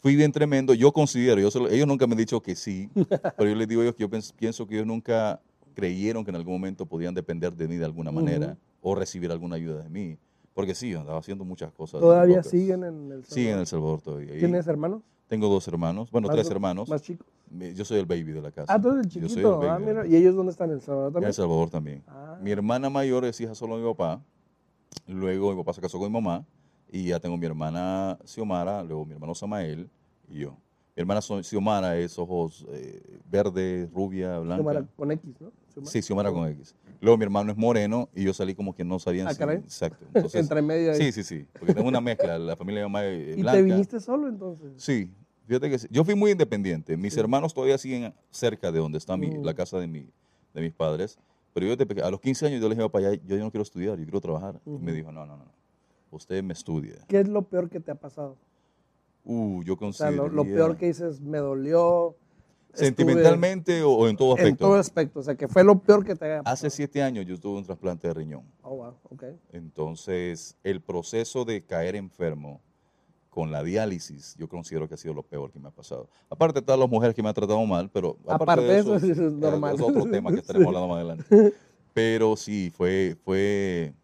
[0.00, 0.72] fui bien tremendo.
[0.72, 2.88] Yo considero, yo solo- ellos nunca me han dicho que sí,
[3.36, 5.40] pero yo les digo a ellos que yo pienso que ellos nunca
[5.74, 9.56] creyeron que en algún momento podían depender de mí de alguna manera o recibir alguna
[9.56, 10.16] ayuda de mí.
[10.56, 12.00] Porque sí, andaba haciendo muchas cosas.
[12.00, 13.98] ¿Todavía siguen en El Siguen en Salvador?
[13.98, 14.38] El Salvador todavía.
[14.38, 15.02] ¿Tienes hermanos?
[15.28, 16.88] Tengo dos hermanos, bueno, tres hermanos.
[16.88, 17.26] Más chicos.
[17.74, 18.72] Yo soy el baby de la casa.
[18.72, 19.58] Ah, tú eres el Yo soy el chiquito.
[19.58, 20.06] baby Ah, mira.
[20.06, 20.70] ¿Y ellos dónde están?
[20.70, 21.28] ¿En El Salvador En también?
[21.28, 22.02] El Salvador también.
[22.06, 22.38] Ah.
[22.40, 24.22] Mi hermana mayor es hija solo de mi papá.
[25.06, 26.46] Luego mi papá se casó con mi mamá.
[26.90, 29.90] Y ya tengo mi hermana Xiomara, luego mi hermano Samael
[30.26, 30.56] y yo.
[30.96, 34.56] Mi hermana Xiomara es ojos eh, verde, rubia, blanca.
[34.62, 35.52] Xiomara con X, ¿no?
[35.74, 35.90] Xiomara.
[35.92, 36.74] Sí, Xiomara con X.
[37.02, 39.58] Luego mi hermano es moreno y yo salí como que no sabían Ah, si- caray.
[39.58, 40.06] Exacto.
[40.14, 40.96] Entonces, Entre medio ahí.
[40.98, 41.46] sí, sí, sí.
[41.58, 42.38] Porque tengo una mezcla.
[42.38, 43.58] La familia de mi mamá es ¿Y blanca.
[43.58, 44.72] te viniste solo entonces?
[44.82, 45.10] Sí,
[45.46, 45.86] fíjate que sí.
[45.90, 46.96] yo fui muy independiente.
[46.96, 49.44] Mis hermanos todavía siguen cerca de donde está mi, Mm.
[49.44, 50.08] la casa de, mi,
[50.54, 51.18] de mis padres.
[51.52, 53.62] Pero yo peque- a los 15 años yo le dije papá, yo ya no quiero
[53.62, 54.60] estudiar, yo quiero trabajar.
[54.64, 55.52] Y me dijo, no, no, no, no.
[56.10, 56.94] Usted me estudia.
[57.06, 58.38] ¿Qué es lo peor que te ha pasado?
[59.26, 60.28] Uh, yo sea, considero.
[60.28, 62.16] lo, lo peor que dices, me dolió.
[62.72, 64.66] ¿Sentimentalmente o, o en todo En aspecto?
[64.66, 65.20] todo aspecto.
[65.20, 66.54] O sea, que fue lo peor que te haya pasado.
[66.54, 68.44] Hace siete años yo tuve un trasplante de riñón.
[68.62, 68.94] Oh, wow.
[69.10, 69.24] Ok.
[69.52, 72.60] Entonces, el proceso de caer enfermo
[73.30, 76.08] con la diálisis, yo considero que ha sido lo peor que me ha pasado.
[76.30, 79.10] Aparte de todas las mujeres que me han tratado mal, pero Aparte de eso, sí,
[79.10, 79.74] es normal.
[79.74, 81.24] Es otro tema que estaremos hablando más adelante.
[81.92, 83.94] Pero sí, fue, fue,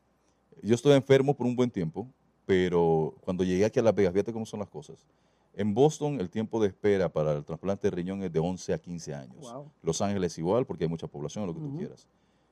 [0.62, 2.08] yo estuve enfermo por un buen tiempo,
[2.56, 5.06] pero cuando llegué aquí a Las Vegas, fíjate cómo son las cosas.
[5.54, 8.78] En Boston el tiempo de espera para el trasplante de riñón es de 11 a
[8.78, 9.50] 15 años.
[9.50, 9.70] Wow.
[9.82, 11.78] Los Ángeles igual, porque hay mucha población, lo que tú Ujú.
[11.78, 12.06] quieras.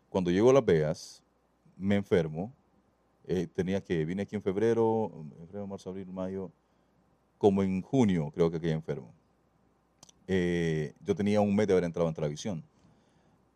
[0.08, 1.22] Cuando llego a Las Vegas,
[1.76, 2.50] me enfermo,
[3.26, 6.50] eh, tenía que, vine aquí en febrero, en febrero, marzo, abril, mayo,
[7.36, 9.12] como en junio creo que quedé enfermo.
[10.26, 12.64] Eh, yo tenía un mes de haber entrado en televisión.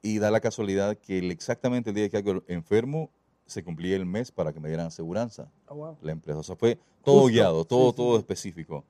[0.03, 3.09] Y da la casualidad que el- exactamente el día que hago enfermo,
[3.47, 5.99] se cumplía el mes para que me dieran aseguranza Oh, wow.
[6.03, 6.39] la empresa.
[6.39, 7.29] O sea, fue todo Justo.
[7.33, 8.19] guiado, todo, Sí, todo sí.
[8.21, 8.85] específico.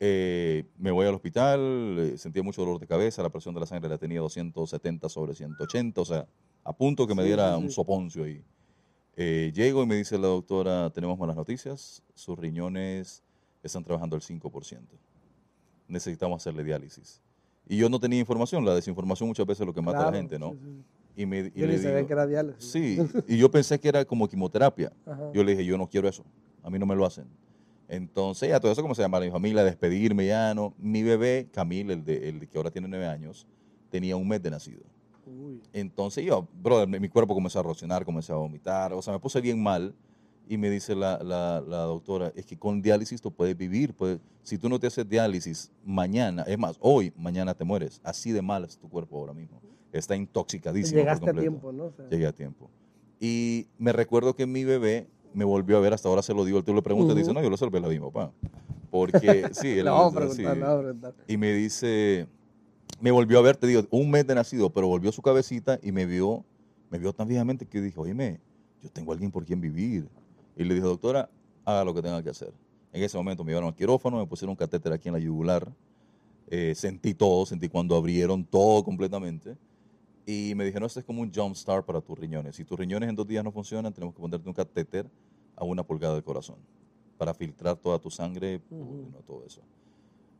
[0.00, 3.66] Eh, me voy al hospital, eh, sentía mucho dolor de cabeza, la presión de la
[3.66, 6.26] sangre la tenía 270 sobre 180, o sea,
[6.64, 8.42] a punto que me Sí, diera un soponcio ahí.
[9.16, 13.24] Eh, llego y me dice la doctora, tenemos malas noticias, sus riñones
[13.64, 14.96] están trabajando al 5%.
[15.88, 17.20] Necesitamos hacerle diálisis.
[17.66, 20.12] Y yo no tenía información, la desinformación muchas veces es lo que mata a Claro,
[20.12, 20.52] la gente, ¿no?
[20.52, 20.84] sí, sí.
[21.18, 22.70] Y, me, y Yo le sabía digo, que era diálisis.
[22.70, 24.92] sí, y yo pensé que era como quimioterapia.
[25.04, 25.32] Ajá.
[25.34, 26.24] Yo le dije, yo no quiero eso,
[26.62, 27.26] a mí no me lo hacen.
[27.88, 30.74] Entonces, ya todo eso como se llama mi familia, despedirme ya, ¿no?
[30.78, 33.48] Mi bebé, Camille, el, de, el que ahora tiene nueve años,
[33.90, 34.82] tenía un mes de nacido.
[35.26, 35.60] Uy.
[35.72, 39.40] Entonces yo, brother, mi, cuerpo comenzó a rocionar, comencé a vomitar, o sea, me puse
[39.40, 39.94] bien mal.
[40.50, 44.18] Y me dice la, la- la doctora, es que con diálisis tú puedes vivir, puedes-
[44.42, 48.00] si tú no te haces diálisis mañana, es más, hoy, mañana te mueres.
[48.02, 49.60] Así de mal es tu cuerpo ahora mismo.
[49.92, 50.96] Está intoxicadísimo.
[50.96, 51.84] por Llegaste a tiempo, ¿no?
[51.86, 52.70] O sea, Llegué a tiempo.
[53.20, 56.62] Y me recuerdo que mi bebé me volvió a ver, hasta ahora se lo digo,
[56.62, 58.32] tú le preguntas y dice, no, yo lo salvé la vi, papá.
[58.90, 60.42] Porque, sí, él vamos a sí.
[60.42, 61.14] preguntar.
[61.26, 62.26] Y me dice,
[63.00, 65.92] me volvió a ver, te digo, un mes de nacido, pero volvió su cabecita y
[65.92, 66.44] me vio,
[66.90, 68.40] me vio tan fijamente que dije, oíme,
[68.82, 70.08] yo tengo alguien por quien vivir.
[70.56, 71.30] Y le dije, doctora,
[71.64, 72.52] haga lo que tenga que hacer.
[72.92, 75.70] En ese momento me llevaron al quirófano, me pusieron un catéter aquí en la yugular.
[76.50, 79.56] Eh, sentí todo, sentí cuando abrieron todo completamente.
[80.30, 82.54] Y me dijeron, esto es como un jump start para tus riñones.
[82.54, 85.10] Si tus riñones en dos días no funcionan, tenemos que ponerte un catéter
[85.56, 86.56] a una pulgada del corazón
[87.16, 89.08] para filtrar toda tu sangre, Ujú.
[89.10, 89.62] no, todo eso.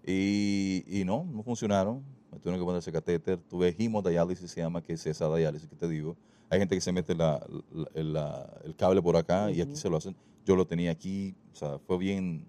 [0.06, 2.02] Y, y no, no funcionaron.
[2.30, 3.38] Me tuvieron que poner ese catéter.
[3.48, 6.16] Tuve hemodiálisis, se llama, que es esa diálisis que te digo.
[6.50, 9.74] Hay gente que se mete la- la- el, la- el cable por acá y aquí
[9.74, 10.14] se lo hacen.
[10.44, 12.44] Yo lo tenía aquí, o sea, fue bien,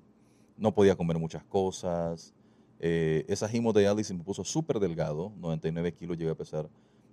[0.58, 2.34] no podía comer muchas cosas.
[2.82, 6.70] Eh, esa hemodiálisis me puso súper delgado, 99 kilos llegué a pesar.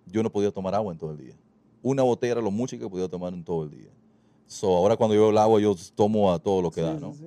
[0.06, 1.34] Yo no podía tomar agua en todo el día.
[1.82, 3.90] Una botella era lo mucho que podía tomar en todo el día.
[4.46, 6.94] So, ahora cuando yo veo el agua, yo tomo a todo lo que Sí, da,
[6.94, 7.12] ¿no?
[7.12, 7.26] sí.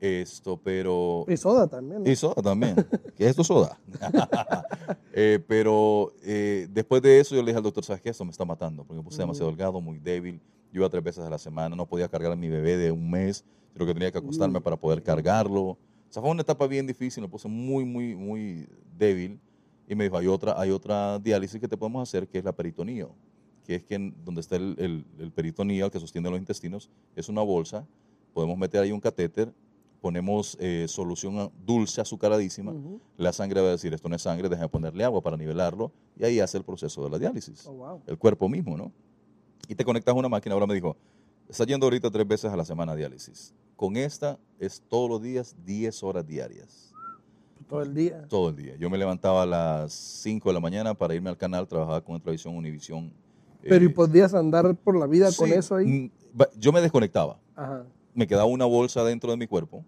[0.00, 1.24] Esto, pero...
[1.28, 2.02] Y soda también.
[2.04, 2.10] ¿no?
[2.10, 2.74] Y soda también.
[3.16, 3.78] ¿Qué es esto soda?
[5.16, 8.10] Eh, pero eh, después de eso yo le dije al doctor, ¿sabes qué?
[8.10, 10.40] Esto me está matando, porque me puse demasiado delgado, muy débil.
[10.72, 13.08] Yo iba tres veces a la semana, no podía cargar a mi bebé de un
[13.08, 15.62] mes, creo que tenía que acostarme para poder cargarlo.
[15.62, 15.78] O
[16.10, 19.38] sea, fue una etapa bien difícil, me puse muy, muy, muy débil.
[19.88, 22.52] Y me dijo, hay otra, hay otra diálisis que te podemos hacer, que es la
[22.52, 23.14] peritoneo,
[23.64, 27.28] que es que en- donde está el, el, el peritoneo, que sostiene los intestinos, es
[27.28, 27.86] una bolsa,
[28.32, 29.52] podemos meter ahí un catéter
[30.00, 32.74] ponemos eh, solución dulce, azucaradísima,
[33.16, 35.92] la sangre va a decir, esto no es sangre, deja de ponerle agua para nivelarlo,
[36.18, 37.66] y ahí hace el proceso de la diálisis.
[37.66, 38.02] Oh, wow.
[38.06, 38.92] El cuerpo mismo, ¿no?
[39.66, 40.94] Y te conectas a una máquina, ahora me dijo,
[41.48, 43.54] está yendo ahorita tres veces a la semana a diálisis.
[43.76, 46.93] Con esta es todos los días 10 horas diarias.
[47.68, 48.26] Todo el día.
[48.28, 48.76] Todo el día.
[48.76, 52.20] Yo me levantaba a las 5 de la mañana para irme al canal, trabajaba con
[52.20, 53.12] Televisión Univisión.
[53.62, 55.86] Pero ¿y eh, podías andar por la vida con eso ahí?
[55.86, 57.38] mm, Yo me desconectaba.
[57.56, 57.84] Ajá.
[58.14, 59.84] Me quedaba una bolsa dentro de mi cuerpo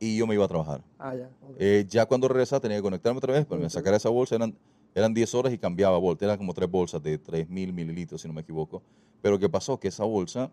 [0.00, 0.82] y yo me iba a trabajar.
[0.98, 1.30] Ah, ya.
[1.58, 4.56] Eh, ya cuando regresaba tenía que conectarme otra vez, pero me sacar esa bolsa eran,
[4.94, 6.24] eran 10 horas y cambiaba bolsa.
[6.24, 8.82] Eran como tres bolsas de 3.000 mililitros, si no me equivoco.
[9.20, 9.78] Pero ¿qué pasó?
[9.78, 10.50] Que esa bolsa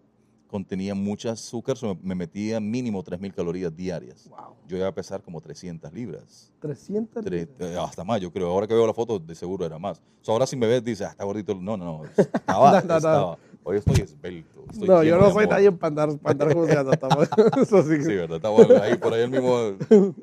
[0.50, 4.28] contenía mucha azúcar, so me me metía mínimo 3.000 calorías diarias.
[4.30, 4.56] Wow.
[4.68, 6.52] Yo iba a pesar como 300 libras.
[6.60, 7.24] 300.
[7.24, 7.72] Tre- libras.
[7.72, 8.48] eh, hasta más, yo creo.
[8.50, 10.02] Ahora que veo la foto, de seguro era más.
[10.22, 11.54] So, ahora si me ves, dices, ah, está gordito.
[11.56, 12.04] No, no, no.
[12.18, 12.98] Estaba, No, no, no.
[12.98, 13.38] estaba.
[13.64, 14.66] Hoy estoy esbelto.
[14.72, 16.92] estoy No, yo no soy nadie para andar, para andar juzgando.
[16.94, 17.30] estamos-
[17.62, 18.02] Eso sí.
[18.04, 18.38] Sí, ¿verdad?
[18.38, 19.58] Estamos ahí por ahí al mismo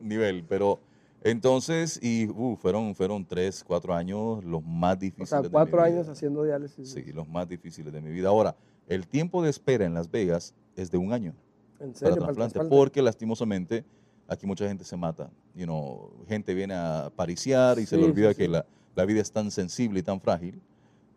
[0.02, 0.44] nivel.
[0.48, 0.80] Pero
[1.22, 5.28] entonces, y uh, fueron, fueron tres, cuatro años los más O difíciles.
[5.28, 5.84] sea, de mi cuatro vida.
[5.86, 6.90] años haciendo diálisis.
[6.90, 8.28] Sí, los más difíciles de mi vida.
[8.28, 8.54] Ahora,
[8.88, 11.34] el tiempo de espera en Las Vegas es de un año
[11.80, 13.84] En serio, para porque lastimosamente
[14.28, 15.30] aquí mucha gente se mata.
[15.54, 18.50] You know, gente viene a pariciar y se le olvida sí, que sí.
[18.50, 20.60] la, la vida es tan sensible y tan frágil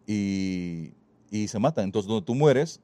[0.08, 0.94] y,
[1.30, 1.86] y se matan.
[1.86, 2.82] Entonces, donde tú mueres,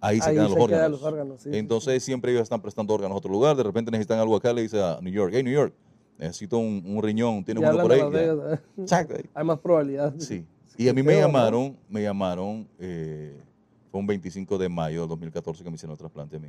[0.00, 1.00] ahí, se Ahí quedan se los quedan órganos.
[1.00, 3.56] los órganos, Entonces, siempre ellos están prestando órganos a otro lugar.
[3.56, 5.72] De repente necesitan algo acá, le dice a New York, hey, New York,
[6.18, 7.44] necesito un, un riñón, sí.
[7.44, 8.02] ¿tienes Ya uno por ahí?
[8.10, 9.24] Vegas, ¿eh?
[9.34, 10.14] Hay más probabilidad.
[10.18, 10.44] Sí.
[10.80, 13.36] Y a mí me llamaron, me llamaron, eh,
[13.90, 16.48] fue un 25 de mayo del 2014 que me hicieron el trasplante a mí.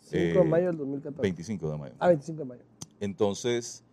[0.00, 1.22] 5 Eh, de mayo del 2014.
[1.22, 1.94] 25 de mayo.
[1.98, 2.62] Ah, 25 de mayo.
[3.00, 3.84] Entonces,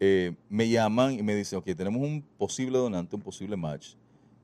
[0.00, 3.94] eh, me llaman y me dicen, ok, tenemos un posible donante, un posible match,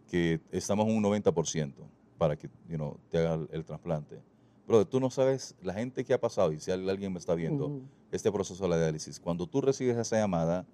[0.08, 1.72] que estamos en un 90%
[2.18, 4.20] para que you know, te haga el, el trasplante.
[4.66, 7.80] Pero tú no sabes, la gente que ha pasado, y si alguien me está viendo,
[8.12, 10.64] este proceso de la diálisis, cuando tú recibes esa llamada,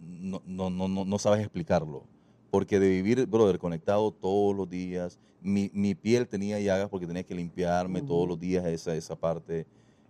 [0.00, 2.04] no, no, no, no, no sabes explicarlo.
[2.52, 7.22] Porque de vivir, brother, conectado todos los días, mi, mi piel tenía llagas porque tenía
[7.24, 9.66] que limpiarme todos los días esa, esa parte.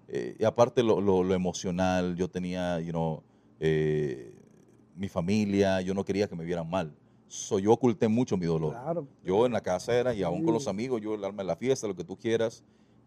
[0.09, 3.23] Eh, y aparte lo, lo- lo emocional, yo tenía, you know,
[3.61, 4.33] eh,
[4.97, 6.93] mi familia, yo no quería que me vieran mal.
[7.29, 8.73] So, yo oculté mucho mi dolor.
[8.73, 9.07] Claro.
[9.25, 11.57] Yo en la casa era, y aún con los amigos, yo el alma en la
[11.57, 12.65] fiesta, lo que tú quieras,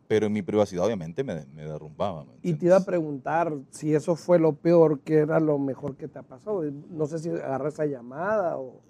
[0.07, 2.23] pero en mi privacidad obviamente me, me derrumbaba.
[2.25, 5.95] ¿me Y te iba a preguntar si eso fue lo peor, que era lo mejor
[5.97, 6.63] que te ha pasado.
[6.91, 8.81] No sé si agarré esa llamada o...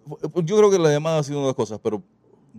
[0.44, 2.04] Yo creo que la llamada ha sido una de las cosas, pero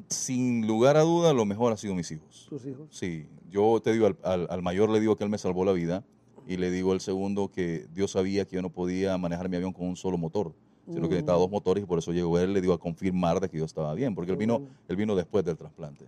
[0.09, 2.47] sin lugar a duda lo mejor ha sido mis hijos.
[2.49, 2.89] tus hijos.
[2.91, 5.73] Sí, yo te digo, al, al- al mayor le digo que él me salvó la
[5.73, 6.05] vida
[6.47, 9.73] y le digo al segundo que Dios sabía que yo no podía manejar mi avión
[9.73, 10.55] con un solo motor,
[10.87, 11.41] sino que necesitaba Mm.
[11.43, 13.93] dos motores y por eso llegó él, le digo a confirmar de que yo estaba
[13.95, 16.07] bien, porque él vino, él vino después del trasplante.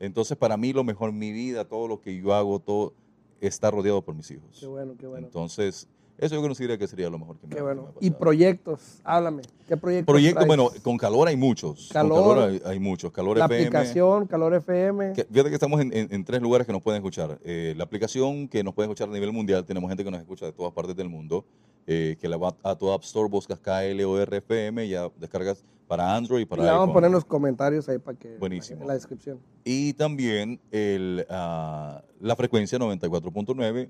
[0.00, 2.94] Entonces, para mí lo mejor, mi vida, todo lo que yo hago, todo
[3.40, 4.58] está rodeado por mis hijos.
[4.58, 5.26] Qué bueno, qué bueno.
[5.26, 5.88] Entonces,
[6.20, 7.82] eso yo considero que sería lo mejor que me, Qué que bueno.
[7.82, 9.42] me ha Y proyectos, háblame.
[9.66, 11.90] ¿Qué proyectos Proyectos, bueno, con calor hay muchos.
[11.92, 12.22] Calor.
[12.22, 13.12] Con calor hay, hay muchos.
[13.12, 13.60] Calor La FM.
[13.66, 15.12] aplicación, Calor FM.
[15.14, 17.38] que- fíjate que estamos en, en- en tres lugares que nos pueden escuchar.
[17.44, 20.46] Eh, la aplicación que nos pueden escuchar a nivel mundial, tenemos gente que nos escucha
[20.46, 21.44] de todas partes del mundo,
[21.86, 26.42] eh, que la va a tu App Store, buscas KLORFM, ya descargas para Android y
[26.42, 28.36] Y para le vamos a poner los comentarios ahí para que...
[28.38, 28.82] Buenísimo.
[28.82, 29.40] En la descripción.
[29.64, 33.88] Y también el, ah, la frecuencia 94.9.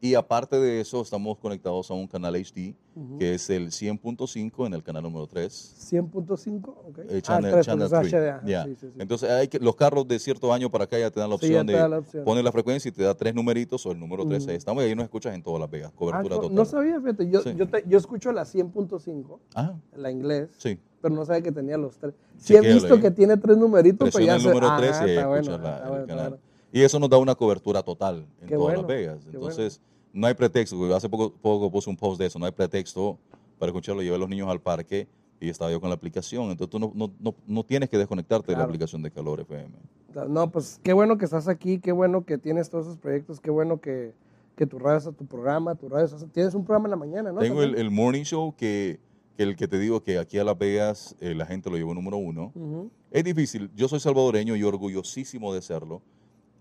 [0.00, 3.18] Y aparte de eso, estamos conectados a un canal HD, Ujú.
[3.18, 5.74] que es el 100.5 en el canal número 3.
[5.90, 6.98] 100.5, ok.
[7.00, 8.22] Eh, ah, channel, tres, channel porque es 3.
[8.22, 8.64] HD, ajá, Ya.
[8.64, 8.96] sí, sí, sí.
[9.00, 11.46] Entonces, hay que, los carros de cierto año para acá ya te dan la Sí,
[11.46, 12.24] opción de la opción.
[12.24, 14.42] poner la frecuencia y te da tres numeritos o el número 3.
[14.42, 14.50] Ujú.
[14.50, 15.90] Ahí estamos y ahí nos escuchas en todas las Vegas.
[15.92, 16.54] Ah, Cobertura co- total.
[16.56, 17.28] no sabía, fíjate.
[17.30, 17.54] Yo, Sí.
[17.56, 20.78] yo, te- yo escucho la 100.5, Ah, la inglés, sí.
[21.02, 22.14] pero no sabía que tenía los tres.
[22.36, 24.76] Si he Chequéalo visto que tiene tres numeritos, pues Presiona ya el sé- número ajá,
[24.76, 26.38] 3 y está bueno, el bueno, bueno.
[26.72, 29.26] Y eso nos da una cobertura total en Qué todas bueno, las Vegas.
[29.32, 29.80] Entonces,
[30.12, 30.94] no hay pretexto.
[30.94, 32.38] Hace poco, poco puse un post de eso.
[32.38, 33.18] No hay pretexto
[33.58, 34.02] para escucharlo.
[34.02, 35.08] Llevé a los niños al parque
[35.40, 36.50] y estaba yo con la aplicación.
[36.50, 38.68] Entonces, tú no, no, no, no tienes que desconectarte de la Claro.
[38.70, 39.70] aplicación de Calor FM.
[40.28, 43.50] No, pues qué bueno que estás aquí, qué bueno que tienes todos esos proyectos, qué
[43.50, 44.12] bueno que,
[44.56, 47.30] que tu radio es tu programa, tu radio es- tienes un programa en la mañana,
[47.32, 47.38] ¿no?
[47.40, 48.98] Tengo el, el morning show que,
[49.36, 52.16] el que te digo que aquí a Las Vegas eh, la gente lo llevó número
[52.16, 52.50] uno.
[52.54, 52.90] Ujú.
[53.12, 53.70] Es difícil.
[53.76, 56.02] Yo soy salvadoreño y orgullosísimo de serlo.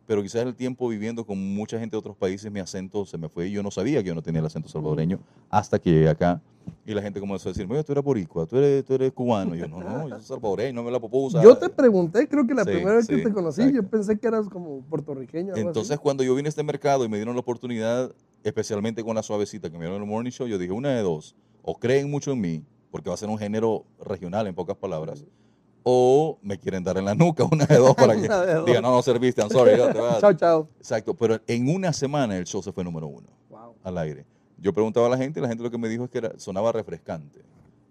[0.08, 3.28] Pero quizás el tiempo viviendo con mucha gente de otros países, mi acento se me
[3.28, 6.10] fue y yo no sabía que yo no tenía el acento salvadoreño hasta que llegué
[6.10, 6.42] acá.
[6.86, 9.54] Y la gente comenzó a decirme, oye, tú eres boricua, tú eres, tú eres cubano.
[9.56, 11.44] Y yo, no, no, yo soy salvadoreño, no me la puedo usar.
[11.44, 13.82] Yo te pregunté, creo que la Sí, primera vez que sí, te conocí, exacto.
[13.84, 15.48] yo pensé que eras como puertorriqueño.
[15.54, 15.68] algo así.
[15.68, 19.24] Entonces, cuando yo vine a este mercado y me dieron la oportunidad, especialmente con la
[19.24, 22.10] suavecita que me dieron en el morning show, yo dije, una de dos, o creen
[22.10, 25.26] mucho en mí, porque va a ser un género regional en pocas palabras,
[25.90, 28.66] o me quieren dar en la nuca, una de dos, para que dos.
[28.66, 29.94] digan, no, no serviste, I'm sorry, te.
[30.20, 30.68] Chao, chao.
[30.80, 33.28] Exacto, pero en una semana el show se fue número uno.
[33.50, 33.76] Wow.
[33.84, 34.26] al aire.
[34.58, 36.38] Yo preguntaba a la gente y la gente lo que me dijo es que era-
[36.38, 37.40] sonaba refrescante.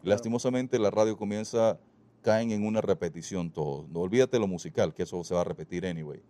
[0.03, 1.79] Lastimosamente la radio comienza,
[2.21, 3.89] caen en una repetición todos.
[3.89, 6.21] No olvídate lo musical, que eso se va a repetir anyway.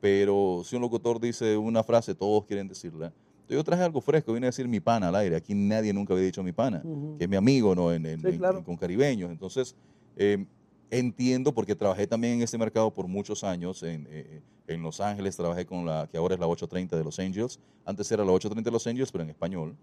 [0.00, 3.06] Pero si un locutor dice una frase, todos quieren decirla.
[3.42, 5.36] Entonces yo traje algo fresco, vine a decir mi pana al aire.
[5.36, 6.82] Aquí nadie nunca había dicho mi pana,
[7.16, 7.92] que es mi amigo, ¿no?
[7.92, 8.58] En, en- Sí, claro.
[8.58, 9.30] en- con caribeños.
[9.30, 9.76] Entonces,
[10.16, 10.44] eh,
[10.92, 13.82] entiendo porque trabajé también en este mercado por muchos años.
[13.82, 17.18] En, eh, en Los Ángeles trabajé con la que ahora es la 830 de Los
[17.18, 17.58] Angels.
[17.84, 19.74] Antes era la 830 de Los Angels, pero en español.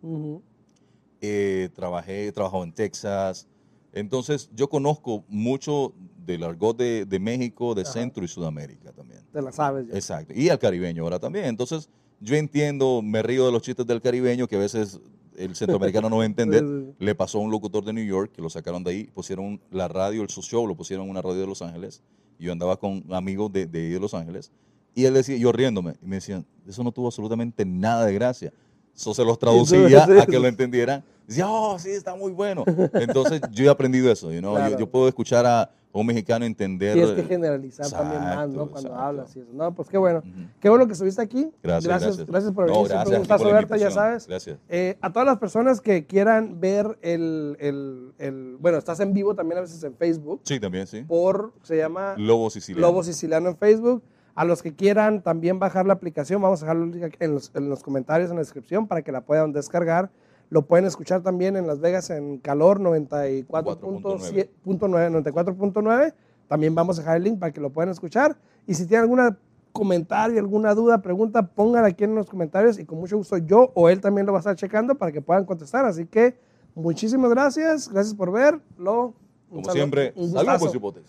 [1.20, 3.48] Eh, trabajé, trabajado en Texas.
[3.92, 5.94] Entonces, yo conozco mucho
[6.26, 7.94] del argot de, de México, de Ajá.
[7.94, 9.22] Centro y Sudamérica también.
[9.34, 9.96] Te la sabes ya.
[9.96, 10.32] Exacto.
[10.36, 11.46] Y al caribeño ahora también.
[11.46, 15.00] Entonces, yo entiendo, me río de los chistes del caribeño que a veces
[15.40, 16.64] el centroamericano no va a entender.
[17.00, 19.88] Le pasó a un locutor de New York que lo sacaron de ahí, pusieron la
[19.88, 22.02] radio, el su show, lo pusieron en una radio de Los Ángeles.
[22.38, 24.52] Yo andaba con amigos de, de ahí de Los Ángeles.
[24.96, 28.54] Y él decía, yo riéndome, y me decían, eso no tuvo absolutamente nada de gracia.
[28.96, 31.04] Eso se los traducía a que lo entendieran.
[31.26, 32.66] Decía, oh, sí, está muy bueno.
[32.94, 34.32] Entonces, yo he aprendido eso.
[34.32, 34.72] you know, Claro.
[34.74, 36.94] yo, yo puedo escuchar a un mexicano entender.
[36.94, 38.68] Tienes que generalizar también más, Exacto, ¿no?
[38.70, 39.04] Cuando exacto.
[39.04, 39.50] hablas y eso.
[39.54, 40.20] No, pues qué bueno.
[40.20, 40.30] Ujú.
[40.60, 41.50] Qué bueno que estuviste aquí.
[41.64, 42.26] Gracias, gracias.
[42.28, 42.90] Gracias, por No, venir.
[42.90, 44.28] gracias Siempre un por gustazo verte, ya sabes.
[44.28, 44.60] Gracias.
[44.70, 49.34] Eh, a todas las personas que quieran ver el, el, el- Bueno, estás en vivo
[49.36, 50.42] también a veces en Facebook.
[50.44, 51.02] Sí, también, sí.
[51.04, 51.54] Por.
[51.64, 52.14] Se llama.
[52.18, 52.88] Lobo siciliano.
[52.88, 54.04] Lobo Siciliano en Facebook.
[54.36, 57.84] A los que quieran también bajar la aplicación, vamos a dejarlo en los, en los
[57.84, 60.12] comentarios, en la descripción, para que la puedan descargar.
[60.50, 64.50] Lo pueden escuchar también en Las Vegas en Calor 94.9.
[64.66, 66.14] 94.9.
[66.48, 68.36] También vamos a dejar el link para que lo puedan escuchar.
[68.66, 69.38] Y si tienen algún
[69.72, 73.90] comentario, alguna duda, pregunta, pongan aquí en los comentarios y con mucho gusto yo o
[73.90, 75.86] él también lo va a estar checando para que puedan contestar.
[75.86, 76.40] Así que
[76.74, 77.88] muchísimas gracias.
[77.90, 79.14] Gracias por verlo.
[79.50, 80.14] Como saludo- siempre.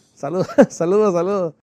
[0.15, 1.55] Saludos, saludos, saludos.